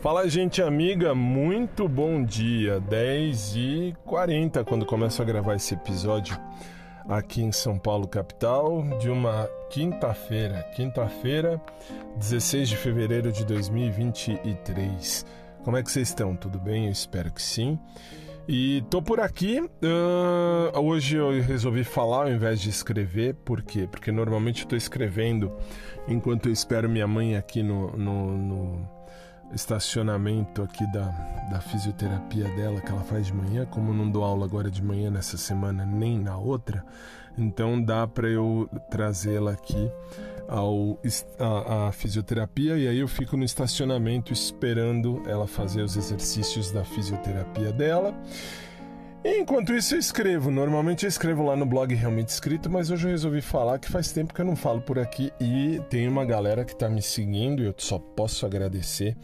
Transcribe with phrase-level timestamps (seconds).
[0.00, 2.80] Fala, gente amiga, muito bom dia.
[2.80, 6.38] 10 e 40 quando começo a gravar esse episódio
[7.06, 10.62] aqui em São Paulo, capital, de uma quinta-feira.
[10.74, 11.60] Quinta-feira,
[12.16, 15.26] 16 de fevereiro de 2023.
[15.62, 16.34] Como é que vocês estão?
[16.34, 16.86] Tudo bem?
[16.86, 17.78] Eu espero que sim.
[18.48, 19.60] E tô por aqui.
[19.60, 23.34] Uh, hoje eu resolvi falar ao invés de escrever.
[23.44, 23.86] Por quê?
[23.86, 25.52] Porque normalmente eu tô escrevendo
[26.08, 28.89] enquanto eu espero minha mãe aqui no, no, no
[29.52, 31.06] estacionamento aqui da,
[31.50, 35.10] da fisioterapia dela que ela faz de manhã, como não dou aula agora de manhã
[35.10, 36.84] nessa semana nem na outra,
[37.36, 39.90] então dá para eu trazê-la aqui
[40.48, 40.98] ao
[41.38, 46.84] a, a, fisioterapia e aí eu fico no estacionamento esperando ela fazer os exercícios da
[46.84, 48.14] fisioterapia dela.
[49.22, 53.10] Enquanto isso eu escrevo, normalmente eu escrevo lá no blog realmente escrito, mas hoje eu
[53.10, 56.64] resolvi falar que faz tempo que eu não falo por aqui e tem uma galera
[56.64, 59.14] que está me seguindo e eu só posso agradecer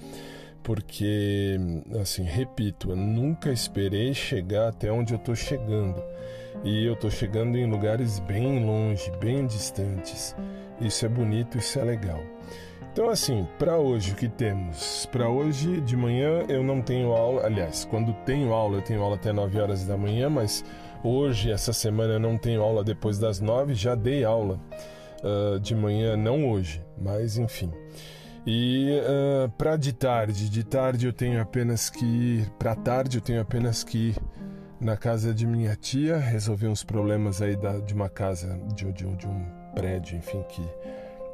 [0.66, 1.56] porque,
[2.02, 6.02] assim, repito, eu nunca esperei chegar até onde eu estou chegando
[6.64, 10.34] e eu estou chegando em lugares bem longe, bem distantes.
[10.80, 12.20] Isso é bonito, isso é legal.
[12.96, 15.04] Então, assim, para hoje o que temos?
[15.12, 19.16] Para hoje de manhã eu não tenho aula, aliás, quando tenho aula, eu tenho aula
[19.16, 20.64] até 9 horas da manhã, mas
[21.04, 24.58] hoje, essa semana, eu não tenho aula depois das 9, já dei aula
[25.22, 27.70] uh, de manhã, não hoje, mas enfim.
[28.46, 33.20] E uh, para de tarde, de tarde eu tenho apenas que ir, para tarde eu
[33.20, 34.16] tenho apenas que ir
[34.80, 39.04] na casa de minha tia, resolver uns problemas aí da, de uma casa, de, de,
[39.16, 39.44] de um
[39.74, 40.62] prédio, enfim, que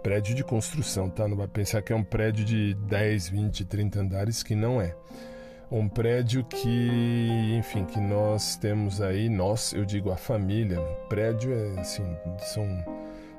[0.03, 1.29] prédio de construção, tá?
[1.29, 4.95] Não vai pensar que é um prédio de 10, 20, 30 andares, que não é.
[5.71, 11.81] Um prédio que, enfim, que nós temos aí, nós, eu digo a família, prédio é
[11.81, 12.05] assim,
[12.39, 12.67] são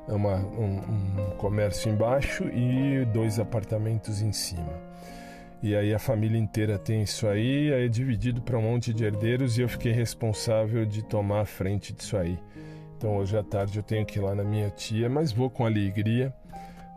[0.08, 4.73] é uma, um, um comércio embaixo e dois apartamentos em cima.
[5.61, 9.06] E aí a família inteira tem isso aí, aí é dividido para um monte de
[9.06, 12.38] herdeiros e eu fiquei responsável de tomar a frente disso aí.
[13.03, 15.66] Então hoje à tarde eu tenho que ir lá na minha tia, mas vou com
[15.66, 16.34] alegria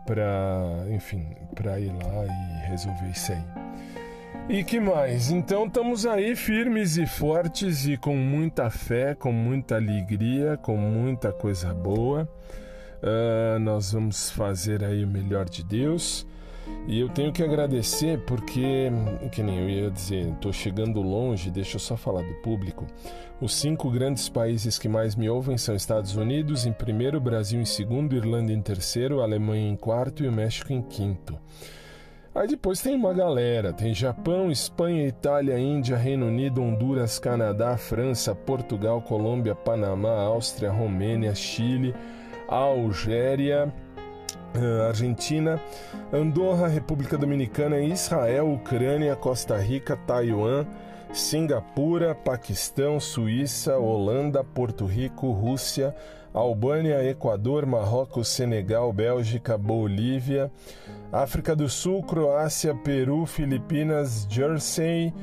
[0.05, 3.43] para, enfim, para ir lá e resolver isso aí.
[4.47, 5.29] E que mais?
[5.29, 11.33] Então estamos aí firmes e fortes e com muita fé, com muita alegria, com muita
[11.33, 12.23] coisa boa.
[13.03, 16.25] Uh, nós vamos fazer aí o melhor de Deus.
[16.87, 18.89] E eu tenho que agradecer porque,
[19.31, 22.87] que nem eu ia dizer, estou chegando longe, deixa eu só falar do público.
[23.41, 27.65] Os cinco grandes países que mais me ouvem são Estados Unidos em primeiro, Brasil em
[27.65, 31.37] segundo, Irlanda em terceiro, Alemanha em quarto e o México em quinto.
[32.33, 38.33] Aí depois tem uma galera, tem Japão, Espanha, Itália, Índia, Reino Unido, Honduras, Canadá, França,
[38.33, 41.93] Portugal, Colômbia, Panamá, Áustria, Romênia, Chile,
[42.47, 43.73] Algéria,
[44.87, 45.61] Argentina,
[46.11, 50.65] Andorra, República Dominicana, Israel, Ucrânia, Costa Rica, Taiwan,
[51.13, 55.95] Singapura, Paquistão, Suíça, Holanda, Porto Rico, Rússia,
[56.33, 60.51] Albânia, Equador, Marrocos, Senegal, Bélgica, Bolívia,
[61.11, 65.13] África do Sul, Croácia, Peru, Filipinas, Jersey,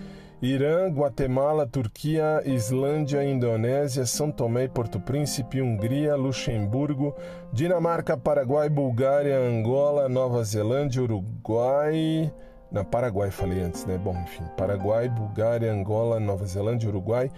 [0.45, 7.17] Irã, Guatemala, Turquia, Islândia, Indonésia, São Tomé e Porto Príncipe, Hungria, Luxemburgo,
[7.51, 12.31] Dinamarca, Paraguai, Bulgária, Angola, Nova Zelândia, Uruguai.
[12.71, 13.97] Na Paraguai falei antes, né?
[13.97, 17.31] Bom, enfim, Paraguai, Bulgária, Angola, Nova Zelândia, Uruguai,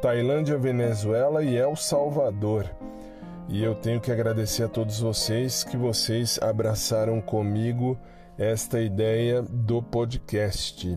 [0.00, 2.64] Tailândia, Venezuela e El Salvador.
[3.46, 7.98] E eu tenho que agradecer a todos vocês que vocês abraçaram comigo
[8.38, 10.96] esta ideia do podcast.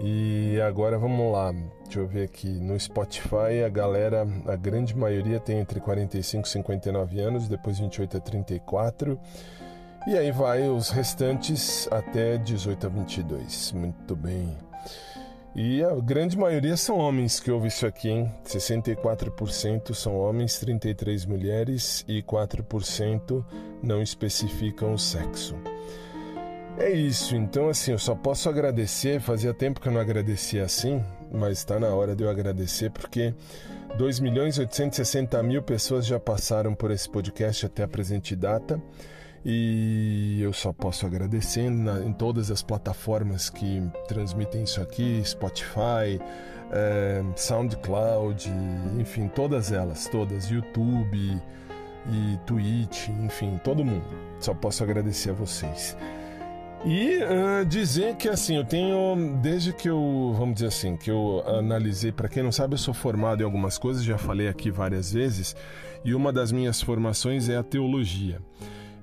[0.00, 1.52] E agora vamos lá,
[1.84, 2.48] deixa eu ver aqui.
[2.48, 8.16] No Spotify a galera, a grande maioria tem entre 45 e 59 anos, depois 28
[8.16, 9.18] a 34.
[10.06, 13.72] E aí vai os restantes até 18 a 22.
[13.72, 14.56] Muito bem.
[15.58, 18.30] E a grande maioria são homens que ouvem isso aqui, hein?
[18.44, 23.42] 64% são homens, 33 mulheres e 4%
[23.82, 25.56] não especificam o sexo.
[26.78, 31.02] É isso, então assim, eu só posso agradecer, fazia tempo que eu não agradecia assim,
[31.32, 33.34] mas está na hora de eu agradecer porque
[33.96, 38.80] 2 milhões e 860 mil pessoas já passaram por esse podcast até a presente data
[39.42, 46.20] e eu só posso agradecer na, em todas as plataformas que transmitem isso aqui, Spotify,
[46.70, 48.52] é, SoundCloud,
[48.98, 51.40] enfim, todas elas, todas, YouTube
[52.10, 54.04] e Twitch, enfim, todo mundo.
[54.40, 55.96] Só posso agradecer a vocês.
[56.88, 61.42] E uh, dizer que assim, eu tenho, desde que eu, vamos dizer assim, que eu
[61.44, 65.12] analisei, para quem não sabe, eu sou formado em algumas coisas, já falei aqui várias
[65.12, 65.56] vezes,
[66.04, 68.40] e uma das minhas formações é a teologia.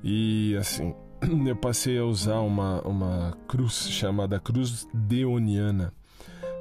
[0.01, 0.95] E assim,
[1.45, 5.91] eu passei a usar uma, uma cruz chamada Cruz Deoniana.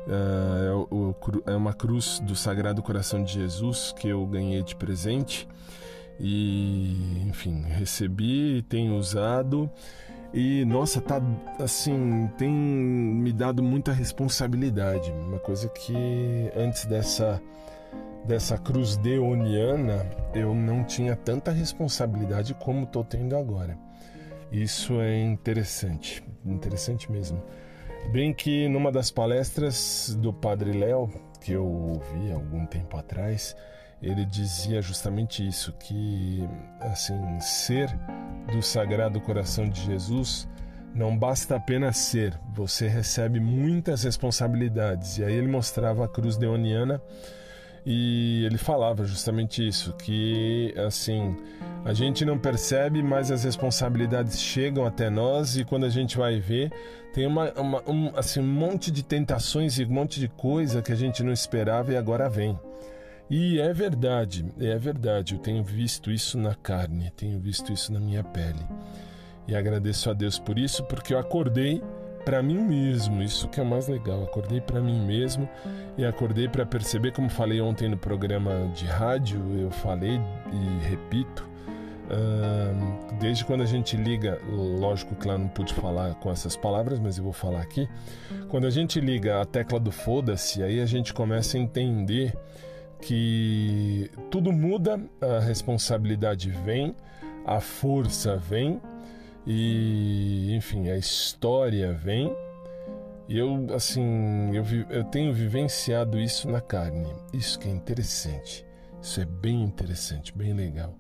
[0.09, 5.47] É, é uma cruz do Sagrado Coração de Jesus que eu ganhei de presente
[6.19, 9.71] e, enfim, recebi e tenho usado.
[10.33, 11.21] E nossa, tá
[11.59, 15.95] assim, tem me dado muita responsabilidade, uma coisa que
[16.57, 17.41] antes dessa
[18.25, 23.77] dessa cruz deoniana eu não tinha tanta responsabilidade como estou tendo agora.
[24.51, 27.43] Isso é interessante, interessante mesmo.
[28.11, 33.57] Bem que numa das palestras do Padre Léo, que eu ouvi algum tempo atrás,
[34.03, 36.49] ele dizia justamente isso, que
[36.81, 37.89] assim, ser
[38.53, 40.49] do Sagrado Coração de Jesus
[40.95, 45.19] não basta apenas ser, você recebe muitas responsabilidades.
[45.19, 47.01] E aí ele mostrava a cruz deoniana
[47.85, 51.37] e ele falava justamente isso, que assim,
[51.85, 56.39] a gente não percebe, mas as responsabilidades chegam até nós e quando a gente vai
[56.39, 56.71] ver,
[57.13, 60.93] tem uma, uma um, assim, um monte de tentações e um monte de coisa que
[60.93, 62.59] a gente não esperava e agora vem.
[63.31, 67.99] E é verdade, é verdade, eu tenho visto isso na carne, tenho visto isso na
[67.99, 68.61] minha pele.
[69.49, 71.83] E agradeço a Deus por isso, porque eu acordei
[72.25, 73.23] para mim mesmo.
[73.23, 74.23] Isso que é mais legal.
[74.23, 75.49] Acordei para mim mesmo
[75.99, 80.21] e acordei para perceber, como falei ontem no programa de rádio, eu falei
[80.53, 81.51] e repito.
[83.19, 87.17] Desde quando a gente liga, lógico que lá não pude falar com essas palavras, mas
[87.17, 87.89] eu vou falar aqui.
[88.49, 92.35] Quando a gente liga a tecla do foda-se, aí a gente começa a entender
[93.03, 96.95] que tudo muda, a responsabilidade vem,
[97.45, 98.81] a força vem,
[99.47, 102.35] e, enfim, a história vem.
[103.29, 107.13] E eu, assim, eu, eu tenho vivenciado isso na carne.
[107.33, 108.65] Isso que é interessante.
[109.01, 110.95] Isso é bem interessante, bem legal.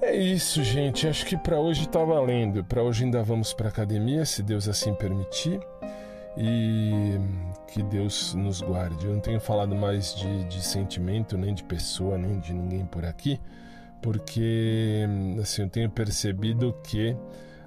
[0.00, 1.08] É isso, gente.
[1.08, 2.62] Acho que para hoje está valendo.
[2.64, 5.58] Para hoje ainda vamos para academia, se Deus assim permitir.
[6.36, 7.18] E
[7.68, 9.06] que Deus nos guarde.
[9.06, 13.04] Eu não tenho falado mais de, de sentimento, nem de pessoa, nem de ninguém por
[13.04, 13.40] aqui
[14.06, 15.04] porque
[15.40, 17.16] assim, eu tenho percebido que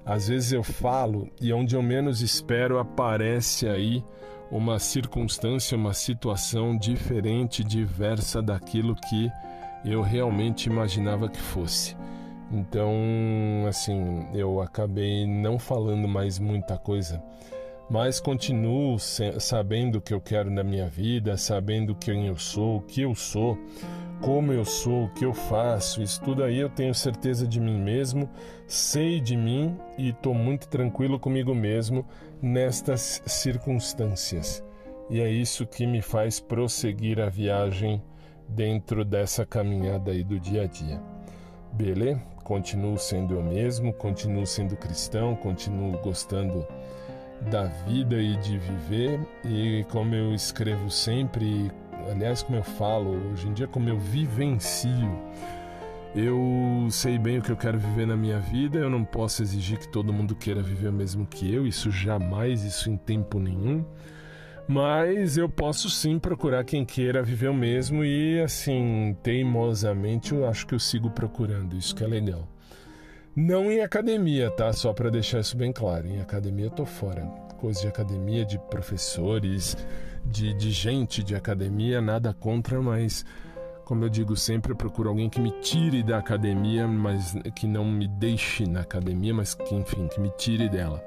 [0.04, 4.02] às vezes eu falo e onde eu menos espero aparece aí
[4.50, 9.30] uma circunstância, uma situação diferente, diversa daquilo que
[9.84, 11.94] eu realmente imaginava que fosse.
[12.50, 12.92] Então,
[13.68, 17.22] assim, eu acabei não falando mais muita coisa,
[17.90, 22.82] mas continuo sabendo o que eu quero na minha vida, sabendo quem eu sou, o
[22.82, 23.58] que eu sou,
[24.20, 27.80] como eu sou, o que eu faço, isso tudo aí eu tenho certeza de mim
[27.80, 28.30] mesmo,
[28.66, 32.06] sei de mim e estou muito tranquilo comigo mesmo
[32.40, 34.62] nestas circunstâncias.
[35.10, 38.00] E é isso que me faz prosseguir a viagem
[38.48, 41.02] dentro dessa caminhada aí do dia a dia.
[41.72, 42.20] Beleza?
[42.44, 46.66] Continuo sendo eu mesmo, continuo sendo cristão, continuo gostando
[47.50, 51.70] da vida e de viver, e como eu escrevo sempre
[52.08, 55.18] aliás, como eu falo, hoje em dia, como eu vivencio,
[56.14, 59.78] eu sei bem o que eu quero viver na minha vida, eu não posso exigir
[59.78, 63.84] que todo mundo queira viver o mesmo que eu, isso jamais, isso em tempo nenhum.
[64.66, 68.04] Mas eu posso sim procurar quem queira viver o mesmo.
[68.04, 72.46] E, assim, teimosamente, eu acho que eu sigo procurando, isso que é legal.
[73.34, 74.72] Não em academia, tá?
[74.72, 76.08] Só para deixar isso bem claro.
[76.08, 77.22] Em academia eu tô fora.
[77.58, 79.76] Coisa de academia, de professores,
[80.24, 83.24] de, de gente de academia, nada contra, mas
[83.84, 87.84] como eu digo sempre, eu procuro alguém que me tire da academia, mas que não
[87.84, 91.04] me deixe na academia, mas que, enfim, que me tire dela.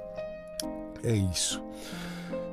[1.02, 1.64] É isso.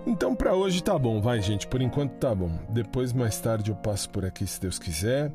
[0.06, 1.66] Então, para hoje tá bom, vai, gente.
[1.66, 2.50] Por enquanto tá bom.
[2.68, 5.32] Depois, mais tarde, eu passo por aqui, se Deus quiser.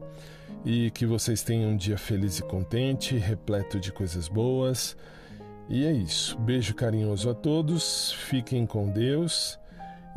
[0.65, 4.97] E que vocês tenham um dia feliz e contente, repleto de coisas boas.
[5.69, 6.37] E é isso.
[6.39, 8.11] Beijo carinhoso a todos.
[8.13, 9.59] Fiquem com Deus.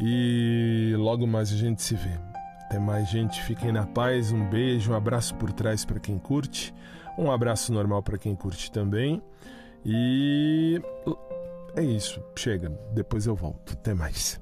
[0.00, 2.18] E logo mais a gente se vê.
[2.64, 3.42] Até mais, gente.
[3.42, 4.32] Fiquem na paz.
[4.32, 6.74] Um beijo, um abraço por trás para quem curte,
[7.18, 9.22] um abraço normal para quem curte também.
[9.84, 10.80] E
[11.76, 12.22] é isso.
[12.36, 12.70] Chega.
[12.94, 13.74] Depois eu volto.
[13.74, 14.40] Até mais.